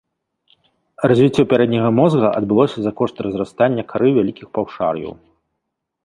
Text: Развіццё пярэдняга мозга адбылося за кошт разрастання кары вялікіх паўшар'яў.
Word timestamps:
Развіццё 1.09 1.43
пярэдняга 1.51 1.89
мозга 1.99 2.27
адбылося 2.39 2.79
за 2.85 2.91
кошт 3.01 3.15
разрастання 3.25 3.83
кары 3.93 4.09
вялікіх 4.17 4.47
паўшар'яў. 4.59 5.13